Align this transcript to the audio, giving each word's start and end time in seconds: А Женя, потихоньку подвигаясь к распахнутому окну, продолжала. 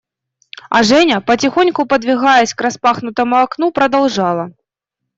А 0.71 0.81
Женя, 0.81 1.21
потихоньку 1.21 1.85
подвигаясь 1.85 2.55
к 2.55 2.61
распахнутому 2.61 3.35
окну, 3.35 3.71
продолжала. 3.71 4.51